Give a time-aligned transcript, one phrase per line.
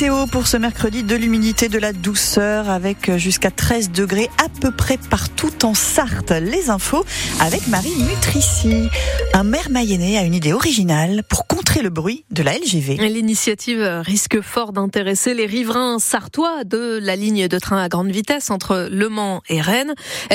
[0.00, 4.70] météo pour ce mercredi, de l'humidité, de la douceur avec jusqu'à 13 degrés à peu
[4.70, 6.30] près partout en Sarthe.
[6.30, 7.04] Les infos
[7.40, 8.88] avec Marie Mutrici.
[9.34, 12.94] Un maire mayennais a une idée originale pour contrer le bruit de la LGV.
[13.08, 18.52] L'initiative risque fort d'intéresser les riverains sartois de la ligne de train à grande vitesse
[18.52, 19.94] entre Le Mans et Rennes,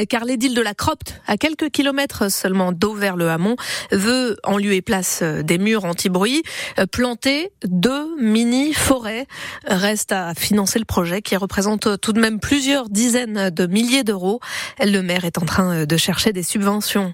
[0.09, 3.55] car l'édile de la Cropte, à quelques kilomètres seulement d'Auvers-le-Hamon,
[3.93, 6.43] veut en lieu et place des murs anti-bruit
[6.91, 9.25] planter deux mini-forêts.
[9.68, 14.39] Reste à financer le projet qui représente tout de même plusieurs dizaines de milliers d'euros.
[14.79, 17.14] Le maire est en train de chercher des subventions.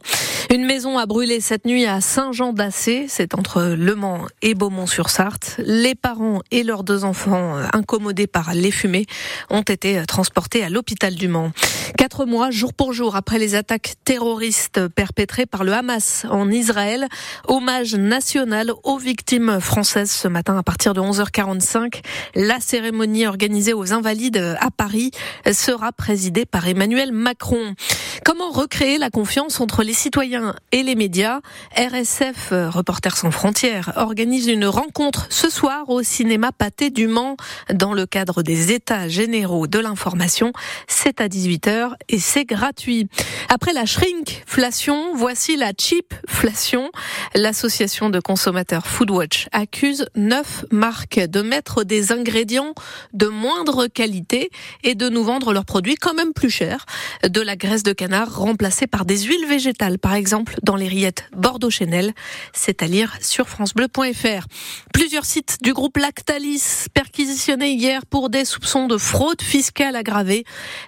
[0.52, 5.58] Une maison a brûlé cette nuit à Saint-Jean-d'Assé, c'est entre Le Mans et Beaumont-sur-Sarthe.
[5.60, 9.06] Les parents et leurs deux enfants, incommodés par les fumées,
[9.50, 11.52] ont été transportés à l'hôpital du Mans.
[11.98, 17.08] Quatre mois, jour pour jour, après les attaques terroristes perpétrées par le Hamas en Israël,
[17.48, 22.02] hommage national aux victimes françaises ce matin à partir de 11h45.
[22.36, 25.12] La cérémonie organisée aux Invalides à Paris
[25.52, 27.76] sera présidée par Emmanuel Macron.
[28.24, 31.40] Comment recréer la confiance entre les citoyens et les médias?
[31.76, 37.38] RSF, Reporters sans frontières, organise une rencontre ce soir au cinéma Pâté du Mans
[37.74, 40.52] dans le cadre des États généraux de l'information.
[40.88, 43.08] C'est à 18h et c'est gratuit.
[43.50, 46.92] Après la shrinkflation, voici la cheapflation.
[47.36, 52.74] L'association de consommateurs Foodwatch accuse neuf marques de mettre des ingrédients
[53.14, 54.50] de moindre qualité
[54.84, 56.86] et de nous vendre leurs produits quand même plus chers.
[57.28, 61.26] De la graisse de canard remplacée par des huiles végétales, par exemple dans les rillettes
[61.36, 62.14] Bordeaux Chanel.
[62.54, 64.46] C'est à lire sur francebleu.fr.
[64.94, 70.44] Plusieurs sites du groupe Lactalis perquisitionnés hier pour des soupçons de fraude fiscale aggravée.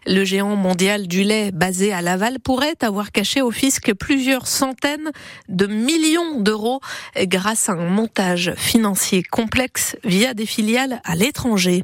[0.06, 5.12] Le géant mondial du lait basé à Laval pourrait avoir caché au fisc plusieurs centaines
[5.48, 6.80] de millions d'euros
[7.26, 11.84] grâce à un montage financier complexe via des filiales à l'étranger.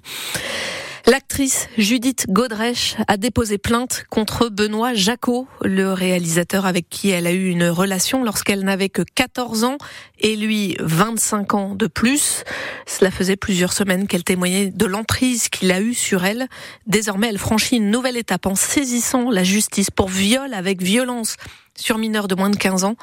[1.09, 7.31] L'actrice Judith Godrèche a déposé plainte contre Benoît Jacot, le réalisateur avec qui elle a
[7.31, 9.77] eu une relation lorsqu'elle n'avait que 14 ans
[10.19, 12.43] et lui 25 ans de plus.
[12.85, 16.49] Cela faisait plusieurs semaines qu'elle témoignait de l'emprise qu'il a eue sur elle.
[16.87, 21.37] Désormais, elle franchit une nouvelle étape en saisissant la justice pour viol avec violence
[21.77, 22.95] sur mineur de moins de 15 ans.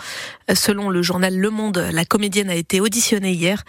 [0.53, 3.65] Selon le journal Le Monde, la comédienne a été auditionnée hier.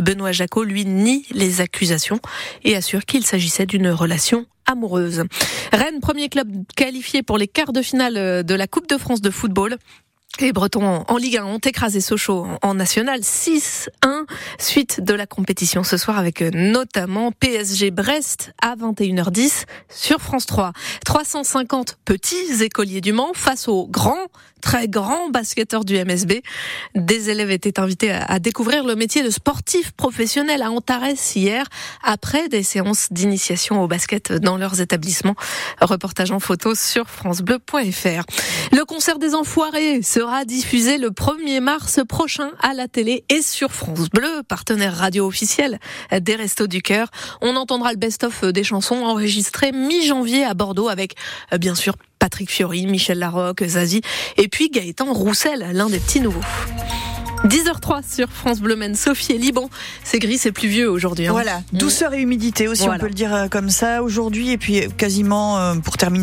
[0.00, 2.20] Benoît Jacot, lui, nie les accusations
[2.62, 5.24] et assure qu'il s'agissait d'une relation amoureuse.
[5.72, 9.30] Rennes, premier club qualifié pour les quarts de finale de la Coupe de France de
[9.30, 9.76] football.
[10.38, 13.88] Les Bretons en Ligue 1 ont écrasé Sochaux en National 6-1
[14.58, 20.72] suite de la compétition ce soir avec notamment PSG Brest à 21h10 sur France 3.
[21.04, 24.28] 350 petits écoliers du Mans face aux grands
[24.60, 26.42] très grands basketteurs du MSB.
[26.94, 31.00] Des élèves étaient invités à découvrir le métier de sportif professionnel à Antares
[31.34, 31.66] hier,
[32.02, 35.34] après des séances d'initiation au basket dans leurs établissements.
[35.80, 38.24] Reportage en photo sur francebleu.fr.
[38.72, 43.72] Le concert des enfoirés sera diffusé le 1er mars prochain à la télé et sur
[43.72, 45.78] France Bleu, partenaire radio officiel
[46.12, 47.08] des Restos du Cœur.
[47.40, 51.14] On entendra le best-of des chansons enregistrées mi-janvier à Bordeaux avec,
[51.58, 54.02] bien sûr, Patrick Fiori, Michel Larocque, Zazie,
[54.36, 56.42] et puis Gaëtan Roussel, l'un des petits nouveaux.
[57.46, 58.94] 10h03 sur France Bleu Maine.
[58.94, 59.70] Sophie et Liban.
[60.04, 61.26] C'est gris, c'est pluvieux aujourd'hui.
[61.26, 61.32] Hein.
[61.32, 62.96] Voilà, douceur et humidité aussi, Voilà.
[62.96, 64.50] on peut le dire euh, comme ça aujourd'hui.
[64.50, 66.18] Et puis quasiment euh, pour terminer.